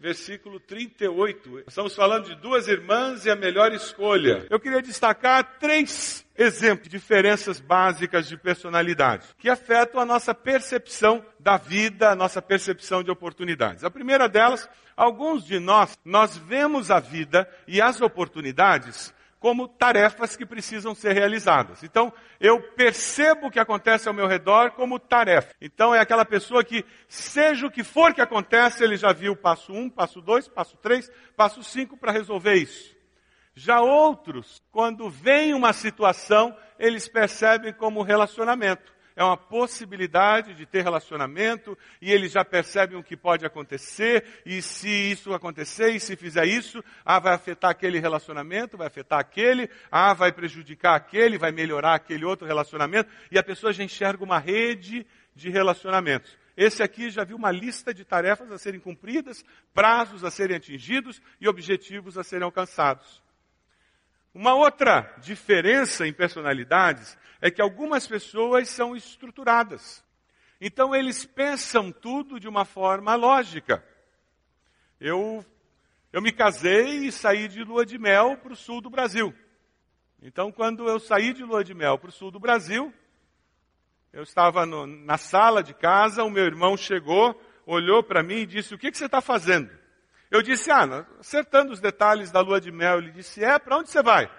versículo 0.00 0.58
38. 0.58 1.64
Estamos 1.68 1.94
falando 1.94 2.24
de 2.24 2.34
duas 2.36 2.66
irmãs 2.66 3.26
e 3.26 3.30
a 3.30 3.36
melhor 3.36 3.70
escolha. 3.72 4.46
Eu 4.48 4.58
queria 4.58 4.80
destacar 4.80 5.58
três 5.60 6.26
exemplos 6.36 6.84
de 6.84 6.96
diferenças 6.96 7.60
básicas 7.60 8.26
de 8.26 8.36
personalidade 8.36 9.26
que 9.38 9.50
afetam 9.50 10.00
a 10.00 10.06
nossa 10.06 10.34
percepção 10.34 11.22
da 11.38 11.58
vida, 11.58 12.10
a 12.10 12.16
nossa 12.16 12.40
percepção 12.40 13.02
de 13.02 13.10
oportunidades. 13.10 13.84
A 13.84 13.90
primeira 13.90 14.26
delas, 14.26 14.68
alguns 14.96 15.44
de 15.44 15.58
nós, 15.58 15.98
nós 16.02 16.36
vemos 16.36 16.90
a 16.90 16.98
vida 16.98 17.46
e 17.68 17.82
as 17.82 18.00
oportunidades 18.00 19.12
como 19.40 19.66
tarefas 19.66 20.36
que 20.36 20.44
precisam 20.44 20.94
ser 20.94 21.14
realizadas. 21.14 21.82
Então, 21.82 22.12
eu 22.38 22.60
percebo 22.74 23.46
o 23.46 23.50
que 23.50 23.58
acontece 23.58 24.06
ao 24.06 24.14
meu 24.14 24.26
redor 24.26 24.72
como 24.72 24.98
tarefa. 24.98 25.54
Então, 25.58 25.94
é 25.94 25.98
aquela 25.98 26.26
pessoa 26.26 26.62
que, 26.62 26.84
seja 27.08 27.66
o 27.66 27.70
que 27.70 27.82
for 27.82 28.12
que 28.12 28.20
acontece, 28.20 28.84
ele 28.84 28.98
já 28.98 29.12
viu 29.14 29.34
passo 29.34 29.72
um, 29.72 29.88
passo 29.88 30.20
dois, 30.20 30.46
passo 30.46 30.76
três, 30.76 31.10
passo 31.34 31.62
cinco 31.64 31.96
para 31.96 32.12
resolver 32.12 32.54
isso. 32.54 32.94
Já 33.54 33.80
outros, 33.80 34.62
quando 34.70 35.08
vem 35.08 35.54
uma 35.54 35.72
situação, 35.72 36.54
eles 36.78 37.08
percebem 37.08 37.72
como 37.72 38.02
relacionamento 38.02 38.99
é 39.16 39.24
uma 39.24 39.36
possibilidade 39.36 40.54
de 40.54 40.66
ter 40.66 40.82
relacionamento 40.82 41.76
e 42.00 42.10
eles 42.12 42.32
já 42.32 42.44
percebem 42.44 42.98
o 42.98 43.02
que 43.02 43.16
pode 43.16 43.44
acontecer 43.44 44.24
e 44.44 44.62
se 44.62 44.88
isso 44.88 45.32
acontecer 45.32 45.90
e 45.90 46.00
se 46.00 46.16
fizer 46.16 46.46
isso, 46.46 46.82
ah, 47.04 47.18
vai 47.18 47.34
afetar 47.34 47.70
aquele 47.70 47.98
relacionamento, 47.98 48.76
vai 48.76 48.86
afetar 48.86 49.18
aquele, 49.18 49.68
ah, 49.90 50.14
vai 50.14 50.32
prejudicar 50.32 50.94
aquele, 50.94 51.38
vai 51.38 51.52
melhorar 51.52 51.94
aquele 51.94 52.24
outro 52.24 52.46
relacionamento 52.46 53.10
e 53.30 53.38
a 53.38 53.42
pessoa 53.42 53.72
já 53.72 53.84
enxerga 53.84 54.24
uma 54.24 54.38
rede 54.38 55.06
de 55.34 55.50
relacionamentos. 55.50 56.38
Esse 56.56 56.82
aqui 56.82 57.10
já 57.10 57.24
viu 57.24 57.36
uma 57.36 57.50
lista 57.50 57.94
de 57.94 58.04
tarefas 58.04 58.50
a 58.52 58.58
serem 58.58 58.80
cumpridas, 58.80 59.44
prazos 59.72 60.24
a 60.24 60.30
serem 60.30 60.56
atingidos 60.56 61.22
e 61.40 61.48
objetivos 61.48 62.18
a 62.18 62.24
serem 62.24 62.44
alcançados. 62.44 63.22
Uma 64.32 64.54
outra 64.54 65.12
diferença 65.18 66.06
em 66.06 66.12
personalidades 66.12 67.18
é 67.40 67.50
que 67.50 67.60
algumas 67.60 68.06
pessoas 68.06 68.68
são 68.68 68.94
estruturadas. 68.94 70.04
Então 70.60 70.94
eles 70.94 71.24
pensam 71.24 71.90
tudo 71.90 72.38
de 72.38 72.46
uma 72.46 72.64
forma 72.64 73.14
lógica. 73.14 73.84
Eu, 75.00 75.44
eu 76.12 76.22
me 76.22 76.30
casei 76.30 77.06
e 77.06 77.12
saí 77.12 77.48
de 77.48 77.64
lua 77.64 77.84
de 77.84 77.98
mel 77.98 78.36
para 78.36 78.52
o 78.52 78.56
sul 78.56 78.80
do 78.80 78.90
Brasil. 78.90 79.34
Então 80.22 80.52
quando 80.52 80.86
eu 80.88 81.00
saí 81.00 81.32
de 81.32 81.42
lua 81.42 81.64
de 81.64 81.74
mel 81.74 81.98
para 81.98 82.10
o 82.10 82.12
sul 82.12 82.30
do 82.30 82.38
Brasil, 82.38 82.94
eu 84.12 84.22
estava 84.22 84.66
no, 84.66 84.86
na 84.86 85.16
sala 85.16 85.62
de 85.62 85.72
casa, 85.74 86.22
o 86.22 86.30
meu 86.30 86.44
irmão 86.44 86.76
chegou, 86.76 87.40
olhou 87.64 88.02
para 88.02 88.22
mim 88.22 88.40
e 88.40 88.46
disse, 88.46 88.74
o 88.74 88.78
que, 88.78 88.90
que 88.90 88.98
você 88.98 89.06
está 89.06 89.20
fazendo? 89.20 89.70
Eu 90.30 90.42
disse, 90.42 90.70
ah, 90.70 91.04
acertando 91.18 91.72
os 91.72 91.80
detalhes 91.80 92.30
da 92.30 92.40
lua 92.40 92.60
de 92.60 92.70
mel. 92.70 92.98
Ele 92.98 93.10
disse, 93.10 93.44
é, 93.44 93.58
para 93.58 93.76
onde 93.76 93.90
você 93.90 94.02
vai? 94.02 94.30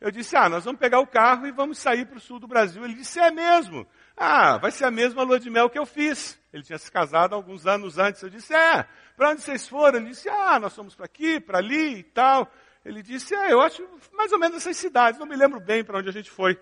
Eu 0.00 0.10
disse, 0.10 0.36
ah, 0.36 0.48
nós 0.48 0.64
vamos 0.64 0.78
pegar 0.78 1.00
o 1.00 1.06
carro 1.06 1.46
e 1.46 1.50
vamos 1.50 1.78
sair 1.78 2.06
para 2.06 2.18
o 2.18 2.20
sul 2.20 2.38
do 2.38 2.46
Brasil. 2.46 2.84
Ele 2.84 2.94
disse, 2.94 3.18
é 3.18 3.30
mesmo? 3.30 3.86
Ah, 4.16 4.58
vai 4.58 4.70
ser 4.70 4.84
a 4.84 4.90
mesma 4.90 5.22
lua 5.22 5.40
de 5.40 5.50
mel 5.50 5.68
que 5.68 5.78
eu 5.78 5.86
fiz. 5.86 6.38
Ele 6.52 6.62
tinha 6.62 6.78
se 6.78 6.90
casado 6.90 7.34
alguns 7.34 7.66
anos 7.66 7.98
antes. 7.98 8.22
Eu 8.22 8.30
disse, 8.30 8.54
é, 8.54 8.86
para 9.16 9.30
onde 9.30 9.42
vocês 9.42 9.66
foram? 9.66 9.98
Ele 9.98 10.10
disse, 10.10 10.28
ah, 10.28 10.60
nós 10.60 10.74
fomos 10.74 10.94
para 10.94 11.06
aqui, 11.06 11.40
para 11.40 11.58
ali 11.58 11.98
e 11.98 12.02
tal. 12.02 12.52
Ele 12.84 13.02
disse, 13.02 13.34
é, 13.34 13.52
eu 13.52 13.60
acho 13.60 13.82
mais 14.12 14.30
ou 14.30 14.38
menos 14.38 14.58
essas 14.58 14.76
cidades, 14.76 15.18
não 15.18 15.26
me 15.26 15.34
lembro 15.34 15.58
bem 15.58 15.82
para 15.82 15.98
onde 15.98 16.08
a 16.08 16.12
gente 16.12 16.30
foi. 16.30 16.58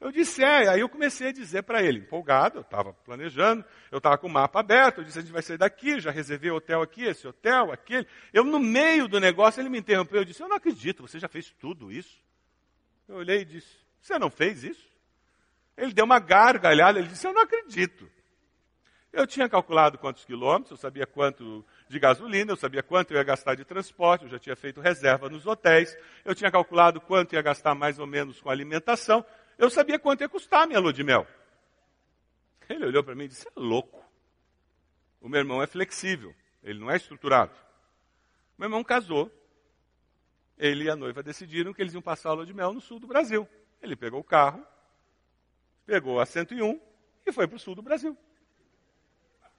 Eu 0.00 0.12
disse, 0.12 0.44
é, 0.44 0.68
aí 0.68 0.80
eu 0.80 0.88
comecei 0.88 1.28
a 1.28 1.32
dizer 1.32 1.64
para 1.64 1.82
ele, 1.82 1.98
empolgado, 1.98 2.58
eu 2.58 2.62
estava 2.62 2.92
planejando, 2.92 3.64
eu 3.90 3.98
estava 3.98 4.16
com 4.16 4.28
o 4.28 4.30
mapa 4.30 4.60
aberto, 4.60 4.98
eu 4.98 5.04
disse, 5.04 5.18
a 5.18 5.22
gente 5.22 5.32
vai 5.32 5.42
sair 5.42 5.58
daqui, 5.58 5.98
já 5.98 6.12
reservei 6.12 6.52
hotel 6.52 6.80
aqui, 6.80 7.02
esse 7.02 7.26
hotel, 7.26 7.72
aquele. 7.72 8.06
Eu, 8.32 8.44
no 8.44 8.60
meio 8.60 9.08
do 9.08 9.18
negócio, 9.18 9.60
ele 9.60 9.68
me 9.68 9.78
interrompeu, 9.78 10.20
eu 10.20 10.24
disse, 10.24 10.40
eu 10.40 10.48
não 10.48 10.56
acredito, 10.56 11.02
você 11.02 11.18
já 11.18 11.26
fez 11.26 11.50
tudo 11.50 11.90
isso? 11.90 12.22
Eu 13.08 13.16
olhei 13.16 13.40
e 13.40 13.44
disse, 13.44 13.76
você 14.00 14.18
não 14.20 14.30
fez 14.30 14.62
isso? 14.62 14.88
Ele 15.76 15.92
deu 15.92 16.04
uma 16.04 16.20
gargalhada, 16.20 17.00
ele 17.00 17.08
disse, 17.08 17.26
eu 17.26 17.32
não 17.32 17.42
acredito. 17.42 18.08
Eu 19.12 19.26
tinha 19.26 19.48
calculado 19.48 19.96
quantos 19.98 20.24
quilômetros, 20.24 20.70
eu 20.70 20.76
sabia 20.76 21.06
quanto 21.06 21.64
de 21.88 21.98
gasolina, 21.98 22.52
eu 22.52 22.56
sabia 22.56 22.82
quanto 22.82 23.12
eu 23.12 23.16
ia 23.16 23.24
gastar 23.24 23.54
de 23.54 23.64
transporte, 23.64 24.24
eu 24.24 24.30
já 24.30 24.38
tinha 24.38 24.54
feito 24.54 24.80
reserva 24.80 25.30
nos 25.30 25.46
hotéis, 25.46 25.96
eu 26.24 26.34
tinha 26.34 26.50
calculado 26.50 27.00
quanto 27.00 27.34
ia 27.34 27.40
gastar 27.40 27.74
mais 27.74 27.98
ou 27.98 28.06
menos 28.06 28.40
com 28.40 28.50
alimentação, 28.50 29.24
eu 29.58 29.68
sabia 29.68 29.98
quanto 29.98 30.20
ia 30.20 30.28
custar 30.28 30.62
a 30.62 30.66
minha 30.66 30.78
lua 30.78 30.92
de 30.92 31.02
mel. 31.02 31.26
Ele 32.68 32.86
olhou 32.86 33.02
para 33.02 33.14
mim 33.14 33.24
e 33.24 33.28
disse: 33.28 33.46
é 33.48 33.52
louco. 33.56 34.04
O 35.20 35.28
meu 35.28 35.40
irmão 35.40 35.60
é 35.60 35.66
flexível, 35.66 36.34
ele 36.62 36.78
não 36.78 36.90
é 36.90 36.96
estruturado. 36.96 37.54
Meu 38.56 38.66
irmão 38.66 38.84
casou. 38.84 39.30
Ele 40.56 40.84
e 40.84 40.90
a 40.90 40.96
noiva 40.96 41.22
decidiram 41.22 41.72
que 41.72 41.80
eles 41.80 41.94
iam 41.94 42.02
passar 42.02 42.30
a 42.30 42.32
lua 42.32 42.46
de 42.46 42.52
mel 42.52 42.72
no 42.72 42.80
sul 42.80 42.98
do 42.98 43.06
Brasil. 43.06 43.48
Ele 43.80 43.94
pegou 43.94 44.20
o 44.20 44.24
carro, 44.24 44.64
pegou 45.86 46.20
a 46.20 46.26
101 46.26 46.80
e 47.24 47.32
foi 47.32 47.46
para 47.46 47.56
o 47.56 47.60
sul 47.60 47.76
do 47.76 47.82
Brasil. 47.82 48.16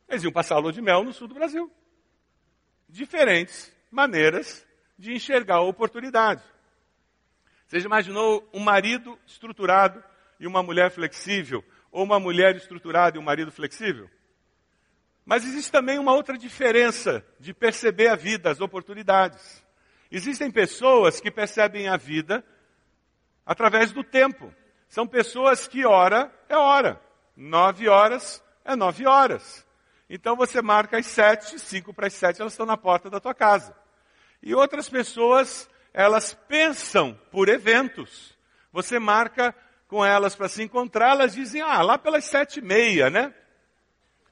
Eles 0.10 0.24
iam 0.24 0.32
passar 0.32 0.56
a 0.56 0.60
lua 0.60 0.74
de 0.74 0.82
mel 0.82 1.04
no 1.04 1.14
sul 1.14 1.28
do 1.28 1.34
Brasil. 1.34 1.72
Diferentes 2.88 3.74
maneiras 3.90 4.68
de 4.98 5.14
enxergar 5.14 5.56
a 5.56 5.62
oportunidade. 5.62 6.44
Você 7.70 7.82
já 7.82 7.86
imaginou 7.86 8.50
um 8.52 8.60
marido 8.60 9.16
estruturado 9.28 10.04
e 10.40 10.48
uma 10.48 10.64
mulher 10.64 10.90
flexível? 10.90 11.64
Ou 11.92 12.04
uma 12.04 12.20
mulher 12.20 12.56
estruturada 12.56 13.16
e 13.16 13.20
um 13.20 13.24
marido 13.24 13.52
flexível? 13.52 14.10
Mas 15.24 15.46
existe 15.46 15.72
também 15.72 16.00
uma 16.00 16.12
outra 16.14 16.36
diferença 16.36 17.24
de 17.40 17.54
perceber 17.54 18.08
a 18.08 18.16
vida, 18.16 18.50
as 18.50 18.60
oportunidades. 18.60 19.64
Existem 20.10 20.50
pessoas 20.50 21.22
que 21.22 21.30
percebem 21.30 21.88
a 21.88 21.96
vida 21.96 22.44
através 23.46 23.92
do 23.92 24.04
tempo. 24.04 24.52
São 24.88 25.06
pessoas 25.06 25.68
que 25.68 25.86
hora 25.86 26.34
é 26.50 26.58
hora. 26.58 27.00
Nove 27.38 27.88
horas 27.88 28.44
é 28.66 28.76
nove 28.76 29.06
horas. 29.06 29.64
Então 30.10 30.36
você 30.36 30.60
marca 30.60 30.98
às 30.98 31.06
sete, 31.06 31.60
cinco 31.60 31.94
para 31.94 32.08
as 32.08 32.14
sete, 32.16 32.42
elas 32.42 32.54
estão 32.54 32.66
na 32.66 32.76
porta 32.76 33.12
da 33.12 33.20
tua 33.20 33.36
casa. 33.36 33.78
E 34.42 34.56
outras 34.56 34.90
pessoas 34.90 35.69
elas 35.94 36.34
pensam 36.48 37.20
por 37.32 37.50
eventos. 37.50 38.38
Você 38.72 39.00
marca 39.00 39.56
com 39.88 40.06
elas 40.06 40.36
para 40.36 40.48
se 40.48 40.62
encontrar, 40.62 41.12
elas 41.12 41.34
dizem, 41.34 41.62
ah, 41.62 41.82
lá 41.82 41.98
pelas 41.98 42.26
sete 42.26 42.60
e 42.60 42.62
meia, 42.62 43.10
né? 43.10 43.34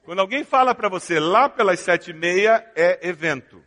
Quando 0.04 0.20
alguém 0.20 0.44
fala 0.44 0.74
para 0.74 0.88
você 0.88 1.18
lá 1.18 1.48
pelas 1.48 1.80
sete 1.80 2.12
e 2.12 2.14
meia, 2.14 2.64
é 2.74 3.06
evento. 3.08 3.62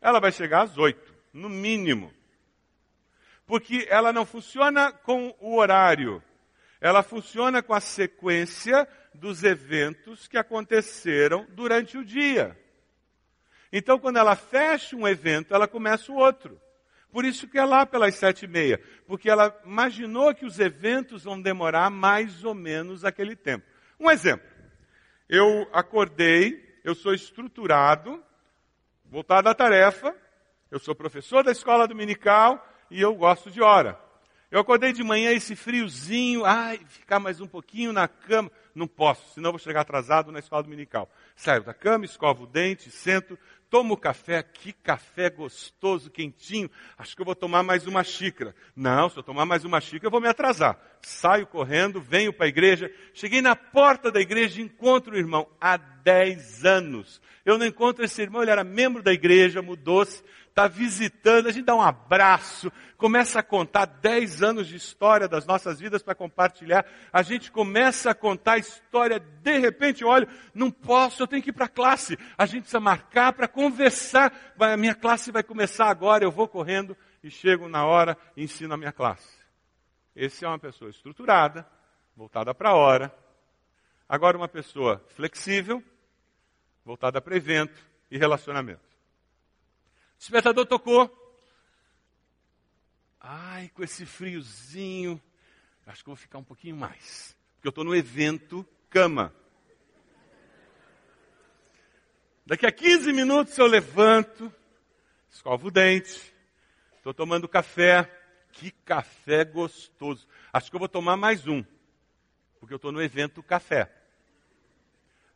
Ela 0.00 0.18
vai 0.18 0.32
chegar 0.32 0.62
às 0.62 0.78
oito, 0.78 1.14
no 1.32 1.48
mínimo. 1.48 2.12
Porque 3.46 3.86
ela 3.88 4.12
não 4.12 4.26
funciona 4.26 4.90
com 4.90 5.34
o 5.38 5.56
horário. 5.56 6.22
Ela 6.80 7.02
funciona 7.02 7.62
com 7.62 7.74
a 7.74 7.80
sequência 7.80 8.88
dos 9.14 9.44
eventos 9.44 10.26
que 10.26 10.36
aconteceram 10.36 11.46
durante 11.50 11.96
o 11.96 12.04
dia. 12.04 12.58
Então, 13.76 13.98
quando 13.98 14.16
ela 14.16 14.34
fecha 14.34 14.96
um 14.96 15.06
evento, 15.06 15.54
ela 15.54 15.68
começa 15.68 16.10
o 16.10 16.16
outro. 16.16 16.58
Por 17.12 17.26
isso 17.26 17.46
que 17.46 17.58
é 17.58 17.64
lá 17.64 17.84
pelas 17.84 18.14
sete 18.14 18.46
e 18.46 18.48
meia, 18.48 18.80
porque 19.06 19.28
ela 19.28 19.54
imaginou 19.66 20.34
que 20.34 20.46
os 20.46 20.58
eventos 20.58 21.24
vão 21.24 21.38
demorar 21.38 21.90
mais 21.90 22.42
ou 22.42 22.54
menos 22.54 23.04
aquele 23.04 23.36
tempo. 23.36 23.66
Um 24.00 24.10
exemplo. 24.10 24.48
Eu 25.28 25.68
acordei, 25.74 26.80
eu 26.82 26.94
sou 26.94 27.12
estruturado, 27.12 28.24
voltado 29.04 29.50
à 29.50 29.54
tarefa, 29.54 30.16
eu 30.70 30.78
sou 30.78 30.94
professor 30.94 31.44
da 31.44 31.52
escola 31.52 31.86
dominical 31.86 32.66
e 32.90 33.02
eu 33.02 33.14
gosto 33.14 33.50
de 33.50 33.60
hora. 33.60 34.00
Eu 34.48 34.60
acordei 34.60 34.92
de 34.92 35.02
manhã 35.02 35.32
esse 35.32 35.56
friozinho, 35.56 36.44
ai, 36.44 36.80
ficar 36.88 37.18
mais 37.18 37.40
um 37.40 37.48
pouquinho 37.48 37.92
na 37.92 38.06
cama. 38.06 38.50
Não 38.74 38.86
posso, 38.86 39.34
senão 39.34 39.50
vou 39.50 39.58
chegar 39.58 39.80
atrasado 39.80 40.30
na 40.30 40.38
escola 40.38 40.62
dominical. 40.62 41.10
Saio 41.34 41.64
da 41.64 41.74
cama, 41.74 42.04
escovo 42.04 42.44
o 42.44 42.46
dente, 42.46 42.90
sento, 42.90 43.36
tomo 43.70 43.96
café, 43.96 44.42
que 44.42 44.72
café 44.72 45.30
gostoso, 45.30 46.10
quentinho. 46.10 46.70
Acho 46.96 47.14
que 47.14 47.22
eu 47.22 47.26
vou 47.26 47.34
tomar 47.34 47.62
mais 47.62 47.86
uma 47.86 48.02
xícara. 48.04 48.54
Não, 48.74 49.08
se 49.08 49.16
eu 49.16 49.22
tomar 49.22 49.44
mais 49.44 49.64
uma 49.64 49.80
xícara, 49.80 50.06
eu 50.06 50.10
vou 50.10 50.20
me 50.20 50.28
atrasar. 50.28 50.78
Saio 51.02 51.46
correndo, 51.46 52.00
venho 52.00 52.32
para 52.32 52.46
a 52.46 52.48
igreja. 52.48 52.90
Cheguei 53.12 53.40
na 53.40 53.54
porta 53.56 54.10
da 54.10 54.20
igreja 54.20 54.60
e 54.60 54.64
encontro 54.64 55.14
o 55.14 55.18
irmão 55.18 55.48
há 55.60 55.76
10 55.76 56.64
anos. 56.64 57.20
Eu 57.44 57.58
não 57.58 57.66
encontro 57.66 58.04
esse 58.04 58.22
irmão, 58.22 58.42
ele 58.42 58.50
era 58.50 58.64
membro 58.64 59.02
da 59.02 59.12
igreja, 59.12 59.62
mudou-se, 59.62 60.22
está 60.56 60.68
visitando, 60.68 61.48
a 61.48 61.52
gente 61.52 61.66
dá 61.66 61.74
um 61.74 61.82
abraço, 61.82 62.72
começa 62.96 63.40
a 63.40 63.42
contar 63.42 63.84
10 63.84 64.42
anos 64.42 64.66
de 64.66 64.74
história 64.74 65.28
das 65.28 65.44
nossas 65.44 65.78
vidas 65.78 66.02
para 66.02 66.14
compartilhar. 66.14 66.86
A 67.12 67.20
gente 67.20 67.52
começa 67.52 68.10
a 68.10 68.14
contar 68.14 68.52
a 68.52 68.58
história, 68.58 69.20
de 69.20 69.58
repente, 69.58 70.02
olha, 70.02 70.26
não 70.54 70.70
posso, 70.70 71.22
eu 71.22 71.26
tenho 71.26 71.42
que 71.42 71.50
ir 71.50 71.52
para 71.52 71.66
a 71.66 71.68
classe. 71.68 72.18
A 72.38 72.46
gente 72.46 72.62
precisa 72.62 72.80
marcar 72.80 73.34
para 73.34 73.46
conversar. 73.46 74.32
A 74.58 74.78
minha 74.78 74.94
classe 74.94 75.30
vai 75.30 75.42
começar 75.42 75.90
agora, 75.90 76.24
eu 76.24 76.30
vou 76.30 76.48
correndo 76.48 76.96
e 77.22 77.30
chego 77.30 77.68
na 77.68 77.84
hora 77.84 78.16
e 78.34 78.42
ensino 78.42 78.72
a 78.72 78.78
minha 78.78 78.92
classe. 78.92 79.36
Esse 80.14 80.46
é 80.46 80.48
uma 80.48 80.58
pessoa 80.58 80.88
estruturada, 80.88 81.68
voltada 82.16 82.54
para 82.54 82.70
a 82.70 82.74
hora. 82.74 83.14
Agora, 84.08 84.38
uma 84.38 84.48
pessoa 84.48 85.04
flexível, 85.16 85.84
voltada 86.82 87.20
para 87.20 87.36
evento 87.36 87.78
e 88.10 88.16
relacionamento. 88.16 88.95
O 90.16 90.18
despertador 90.18 90.66
tocou. 90.66 91.10
Ai, 93.20 93.68
com 93.74 93.82
esse 93.82 94.06
friozinho, 94.06 95.20
acho 95.86 96.02
que 96.02 96.08
vou 96.08 96.16
ficar 96.16 96.38
um 96.38 96.44
pouquinho 96.44 96.76
mais. 96.76 97.36
Porque 97.54 97.68
eu 97.68 97.70
estou 97.70 97.84
no 97.84 97.94
evento 97.94 98.66
cama. 98.88 99.34
Daqui 102.44 102.66
a 102.66 102.72
15 102.72 103.12
minutos 103.12 103.58
eu 103.58 103.66
levanto, 103.66 104.52
escovo 105.30 105.68
o 105.68 105.70
dente, 105.70 106.32
estou 106.96 107.12
tomando 107.12 107.48
café. 107.48 108.10
Que 108.52 108.70
café 108.70 109.44
gostoso. 109.44 110.26
Acho 110.50 110.70
que 110.70 110.76
eu 110.76 110.80
vou 110.80 110.88
tomar 110.88 111.14
mais 111.14 111.46
um, 111.46 111.62
porque 112.58 112.72
eu 112.72 112.76
estou 112.76 112.90
no 112.90 113.02
evento 113.02 113.42
café. 113.42 113.92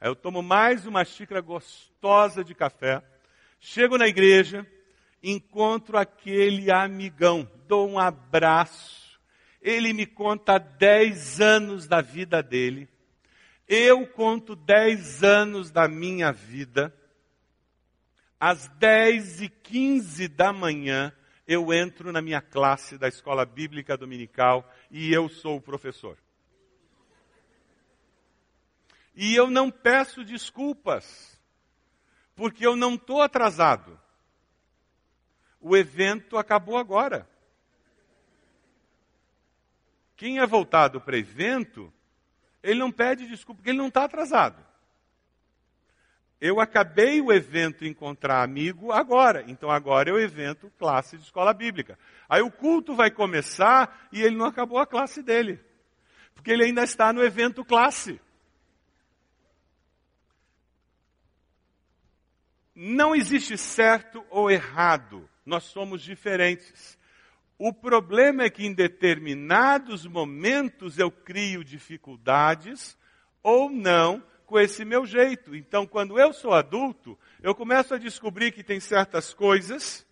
Aí 0.00 0.08
eu 0.08 0.16
tomo 0.16 0.42
mais 0.42 0.86
uma 0.86 1.04
xícara 1.04 1.42
gostosa 1.42 2.42
de 2.42 2.54
café. 2.54 3.02
Chego 3.62 3.98
na 3.98 4.08
igreja, 4.08 4.66
encontro 5.22 5.98
aquele 5.98 6.70
amigão, 6.70 7.48
dou 7.68 7.88
um 7.88 7.98
abraço. 7.98 9.20
Ele 9.60 9.92
me 9.92 10.06
conta 10.06 10.56
10 10.56 11.40
anos 11.42 11.86
da 11.86 12.00
vida 12.00 12.42
dele. 12.42 12.88
Eu 13.68 14.06
conto 14.06 14.56
10 14.56 15.22
anos 15.22 15.70
da 15.70 15.86
minha 15.86 16.32
vida. 16.32 16.92
Às 18.40 18.66
10 18.78 19.42
e 19.42 19.48
15 19.50 20.26
da 20.26 20.52
manhã, 20.52 21.12
eu 21.46 21.72
entro 21.72 22.10
na 22.10 22.22
minha 22.22 22.40
classe 22.40 22.96
da 22.96 23.08
escola 23.08 23.44
bíblica 23.44 23.94
dominical 23.94 24.72
e 24.90 25.12
eu 25.12 25.28
sou 25.28 25.58
o 25.58 25.60
professor. 25.60 26.16
E 29.14 29.34
eu 29.34 29.50
não 29.50 29.70
peço 29.70 30.24
desculpas, 30.24 31.39
porque 32.40 32.66
eu 32.66 32.74
não 32.74 32.94
estou 32.94 33.20
atrasado. 33.20 34.00
O 35.60 35.76
evento 35.76 36.38
acabou 36.38 36.78
agora. 36.78 37.28
Quem 40.16 40.38
é 40.38 40.46
voltado 40.46 41.02
para 41.02 41.18
evento, 41.18 41.92
ele 42.62 42.80
não 42.80 42.90
pede 42.90 43.26
desculpa, 43.26 43.58
porque 43.58 43.68
ele 43.68 43.76
não 43.76 43.88
está 43.88 44.04
atrasado. 44.04 44.56
Eu 46.40 46.60
acabei 46.60 47.20
o 47.20 47.30
evento 47.30 47.84
encontrar 47.84 48.42
amigo 48.42 48.90
agora, 48.90 49.44
então 49.46 49.70
agora 49.70 50.08
é 50.08 50.12
o 50.14 50.18
evento 50.18 50.72
classe 50.78 51.18
de 51.18 51.24
escola 51.24 51.52
bíblica. 51.52 51.98
Aí 52.26 52.40
o 52.40 52.50
culto 52.50 52.94
vai 52.94 53.10
começar 53.10 54.08
e 54.10 54.22
ele 54.22 54.34
não 54.34 54.46
acabou 54.46 54.78
a 54.78 54.86
classe 54.86 55.22
dele, 55.22 55.60
porque 56.34 56.50
ele 56.50 56.64
ainda 56.64 56.84
está 56.84 57.12
no 57.12 57.22
evento 57.22 57.62
classe. 57.62 58.18
Não 62.82 63.14
existe 63.14 63.58
certo 63.58 64.24
ou 64.30 64.50
errado, 64.50 65.28
nós 65.44 65.64
somos 65.64 66.00
diferentes. 66.00 66.98
O 67.58 67.74
problema 67.74 68.44
é 68.44 68.48
que 68.48 68.64
em 68.64 68.72
determinados 68.72 70.06
momentos 70.06 70.98
eu 70.98 71.10
crio 71.10 71.62
dificuldades 71.62 72.96
ou 73.42 73.68
não 73.68 74.24
com 74.46 74.58
esse 74.58 74.82
meu 74.82 75.04
jeito. 75.04 75.54
Então, 75.54 75.86
quando 75.86 76.18
eu 76.18 76.32
sou 76.32 76.54
adulto, 76.54 77.18
eu 77.42 77.54
começo 77.54 77.92
a 77.92 77.98
descobrir 77.98 78.50
que 78.50 78.64
tem 78.64 78.80
certas 78.80 79.34
coisas 79.34 80.06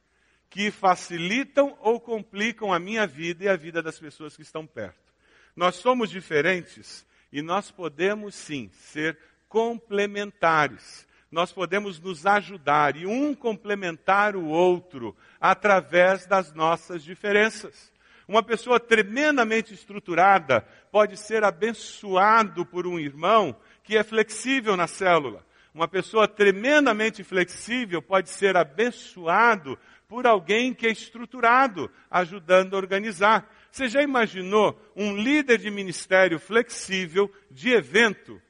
que 0.50 0.70
facilitam 0.70 1.74
ou 1.80 1.98
complicam 1.98 2.70
a 2.70 2.78
minha 2.78 3.06
vida 3.06 3.44
e 3.44 3.48
a 3.48 3.56
vida 3.56 3.82
das 3.82 3.98
pessoas 3.98 4.36
que 4.36 4.42
estão 4.42 4.66
perto. 4.66 5.14
Nós 5.56 5.76
somos 5.76 6.10
diferentes 6.10 7.06
e 7.32 7.40
nós 7.40 7.70
podemos 7.70 8.34
sim 8.34 8.68
ser 8.74 9.18
complementares 9.48 11.07
nós 11.30 11.52
podemos 11.52 12.00
nos 12.00 12.24
ajudar 12.26 12.96
e 12.96 13.06
um 13.06 13.34
complementar 13.34 14.34
o 14.34 14.46
outro 14.46 15.14
através 15.40 16.26
das 16.26 16.54
nossas 16.54 17.04
diferenças. 17.04 17.92
Uma 18.26 18.42
pessoa 18.42 18.78
tremendamente 18.78 19.72
estruturada 19.72 20.60
pode 20.90 21.16
ser 21.16 21.44
abençoado 21.44 22.64
por 22.64 22.86
um 22.86 22.98
irmão 22.98 23.56
que 23.82 23.96
é 23.96 24.02
flexível 24.02 24.76
na 24.76 24.86
célula. 24.86 25.46
Uma 25.72 25.88
pessoa 25.88 26.26
tremendamente 26.26 27.22
flexível 27.22 28.02
pode 28.02 28.30
ser 28.30 28.56
abençoado 28.56 29.78
por 30.08 30.26
alguém 30.26 30.74
que 30.74 30.86
é 30.86 30.90
estruturado, 30.90 31.90
ajudando 32.10 32.74
a 32.74 32.78
organizar. 32.78 33.50
Você 33.70 33.88
já 33.88 34.02
imaginou 34.02 34.78
um 34.96 35.16
líder 35.16 35.58
de 35.58 35.70
ministério 35.70 36.38
flexível 36.38 37.30
de 37.50 37.70
evento 37.70 38.40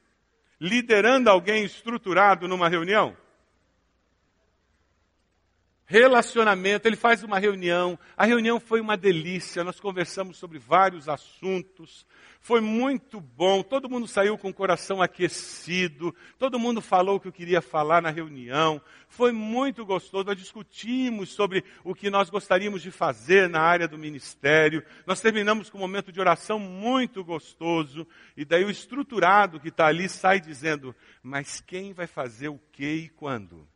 liderando 0.59 1.29
alguém 1.29 1.63
estruturado 1.63 2.47
numa 2.47 2.67
reunião? 2.67 3.15
Relacionamento, 5.91 6.87
ele 6.87 6.95
faz 6.95 7.23
uma 7.23 7.39
reunião. 7.39 7.97
A 8.15 8.23
reunião 8.23 8.59
foi 8.59 8.79
uma 8.79 8.95
delícia, 8.95 9.63
nós 9.63 9.79
conversamos 9.79 10.37
sobre 10.37 10.59
vários 10.59 11.09
assuntos. 11.09 12.05
Foi 12.39 12.61
muito 12.61 13.19
bom, 13.19 13.63
todo 13.63 13.89
mundo 13.89 14.07
saiu 14.07 14.37
com 14.37 14.49
o 14.49 14.53
coração 14.53 15.01
aquecido, 15.01 16.15
todo 16.37 16.59
mundo 16.59 16.79
falou 16.79 17.15
o 17.15 17.19
que 17.19 17.31
queria 17.31 17.59
falar 17.59 18.03
na 18.03 18.11
reunião. 18.11 18.79
Foi 19.07 19.31
muito 19.31 19.83
gostoso, 19.83 20.25
nós 20.25 20.37
discutimos 20.37 21.29
sobre 21.29 21.63
o 21.83 21.95
que 21.95 22.11
nós 22.11 22.29
gostaríamos 22.29 22.83
de 22.83 22.91
fazer 22.91 23.49
na 23.49 23.59
área 23.59 23.87
do 23.87 23.97
ministério. 23.97 24.85
Nós 25.07 25.21
terminamos 25.21 25.71
com 25.71 25.79
um 25.79 25.81
momento 25.81 26.11
de 26.11 26.19
oração 26.19 26.59
muito 26.59 27.23
gostoso, 27.23 28.05
e 28.37 28.45
daí 28.45 28.63
o 28.63 28.69
estruturado 28.69 29.59
que 29.59 29.69
está 29.69 29.87
ali 29.87 30.07
sai 30.07 30.39
dizendo: 30.39 30.95
Mas 31.23 31.59
quem 31.61 31.93
vai 31.93 32.05
fazer 32.05 32.49
o 32.49 32.59
que 32.71 32.85
e 32.85 33.09
quando? 33.09 33.67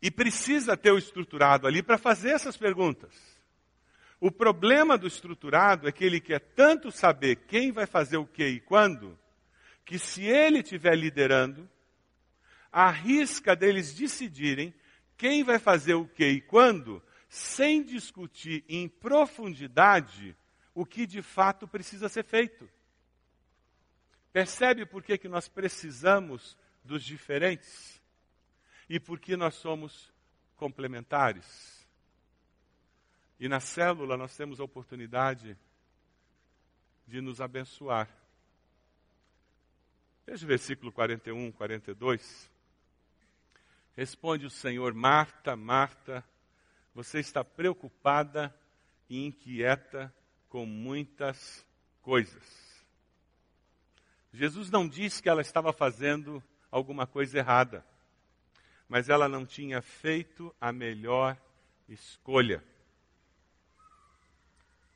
E 0.00 0.10
precisa 0.10 0.76
ter 0.76 0.92
o 0.92 0.98
estruturado 0.98 1.66
ali 1.66 1.82
para 1.82 1.98
fazer 1.98 2.30
essas 2.30 2.56
perguntas. 2.56 3.12
O 4.20 4.30
problema 4.30 4.98
do 4.98 5.06
estruturado 5.06 5.88
é 5.88 5.92
que 5.92 6.04
ele 6.04 6.20
quer 6.20 6.40
tanto 6.40 6.90
saber 6.90 7.36
quem 7.46 7.70
vai 7.70 7.86
fazer 7.86 8.16
o 8.16 8.26
que 8.26 8.46
e 8.46 8.60
quando, 8.60 9.18
que 9.84 9.98
se 9.98 10.24
ele 10.24 10.58
estiver 10.58 10.96
liderando, 10.96 11.68
arrisca 12.70 13.54
deles 13.54 13.94
decidirem 13.94 14.74
quem 15.16 15.42
vai 15.42 15.58
fazer 15.58 15.94
o 15.94 16.06
que 16.06 16.26
e 16.26 16.40
quando, 16.40 17.02
sem 17.28 17.82
discutir 17.82 18.64
em 18.68 18.88
profundidade 18.88 20.36
o 20.74 20.86
que 20.86 21.06
de 21.06 21.22
fato 21.22 21.66
precisa 21.66 22.08
ser 22.08 22.24
feito. 22.24 22.68
Percebe 24.32 24.86
por 24.86 25.02
que, 25.02 25.18
que 25.18 25.28
nós 25.28 25.48
precisamos 25.48 26.56
dos 26.84 27.02
diferentes? 27.02 27.97
E 28.88 28.98
por 28.98 29.20
que 29.20 29.36
nós 29.36 29.54
somos 29.54 30.12
complementares? 30.56 31.86
E 33.38 33.48
na 33.48 33.60
célula 33.60 34.16
nós 34.16 34.36
temos 34.36 34.60
a 34.60 34.64
oportunidade 34.64 35.56
de 37.06 37.20
nos 37.20 37.40
abençoar. 37.40 38.08
Veja 40.26 40.44
o 40.44 40.48
versículo 40.48 40.92
41, 40.92 41.52
42. 41.52 42.50
Responde 43.96 44.46
o 44.46 44.50
Senhor, 44.50 44.92
Marta, 44.94 45.56
Marta, 45.56 46.24
você 46.94 47.18
está 47.18 47.42
preocupada 47.42 48.54
e 49.08 49.24
inquieta 49.24 50.14
com 50.48 50.66
muitas 50.66 51.66
coisas. 52.02 52.86
Jesus 54.32 54.70
não 54.70 54.88
disse 54.88 55.22
que 55.22 55.28
ela 55.28 55.40
estava 55.40 55.72
fazendo 55.72 56.42
alguma 56.70 57.06
coisa 57.06 57.38
errada, 57.38 57.84
mas 58.88 59.08
ela 59.08 59.28
não 59.28 59.44
tinha 59.44 59.82
feito 59.82 60.54
a 60.60 60.72
melhor 60.72 61.36
escolha 61.88 62.62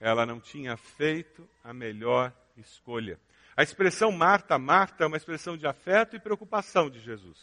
ela 0.02 0.26
não 0.26 0.40
tinha 0.40 0.76
feito 0.76 1.48
a 1.62 1.72
melhor 1.72 2.32
escolha. 2.56 3.18
A 3.56 3.62
expressão 3.62 4.10
Marta, 4.10 4.58
Marta 4.58 5.04
é 5.04 5.06
uma 5.06 5.16
expressão 5.16 5.56
de 5.56 5.64
afeto 5.64 6.16
e 6.16 6.20
preocupação 6.20 6.90
de 6.90 6.98
Jesus. 6.98 7.38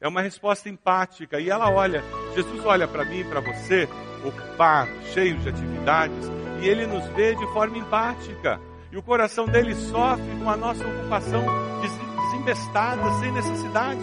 É 0.00 0.08
uma 0.08 0.22
resposta 0.22 0.70
empática 0.70 1.38
e 1.38 1.50
ela 1.50 1.70
olha, 1.70 2.02
Jesus 2.34 2.64
olha 2.64 2.88
para 2.88 3.04
mim 3.04 3.20
e 3.20 3.24
para 3.24 3.40
você, 3.40 3.86
ocupado, 4.24 4.90
cheio 5.12 5.36
de 5.38 5.50
atividades, 5.50 6.30
e 6.62 6.68
ele 6.68 6.86
nos 6.86 7.06
vê 7.10 7.34
de 7.34 7.46
forma 7.52 7.76
empática. 7.76 8.58
E 8.90 8.96
o 8.96 9.02
coração 9.02 9.46
dele 9.46 9.74
sofre 9.74 10.38
com 10.42 10.48
a 10.48 10.56
nossa 10.56 10.86
ocupação 10.86 11.44
desembestada, 11.82 13.02
sem 13.20 13.32
necessidade. 13.32 14.00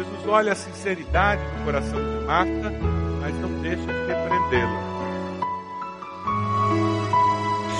Jesus 0.00 0.26
olha 0.26 0.52
a 0.52 0.56
sinceridade 0.56 1.42
do 1.42 1.64
coração 1.64 1.98
de 1.98 2.24
Marta, 2.24 2.72
mas 3.20 3.34
não 3.38 3.50
deixa 3.60 3.84
de 3.84 4.06
repreendê-la. 4.06 4.88